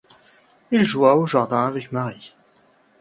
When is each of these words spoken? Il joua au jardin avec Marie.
Il 0.71 0.83
joua 0.83 1.13
au 1.15 1.27
jardin 1.27 1.67
avec 1.67 1.91
Marie. 1.91 2.33